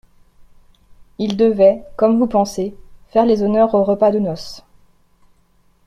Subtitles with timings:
[1.19, 2.73] Il devait, comme vous pensez,
[3.09, 4.63] faire les honneurs au repas de noces.